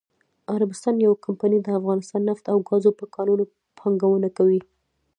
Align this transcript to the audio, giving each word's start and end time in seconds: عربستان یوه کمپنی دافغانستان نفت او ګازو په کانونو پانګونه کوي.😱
عربستان 0.53 0.95
یوه 1.05 1.17
کمپنی 1.25 1.57
دافغانستان 1.69 2.21
نفت 2.29 2.45
او 2.53 2.57
ګازو 2.69 2.91
په 2.99 3.05
کانونو 3.15 3.43
پانګونه 3.77 4.29
کوي.😱 4.37 4.63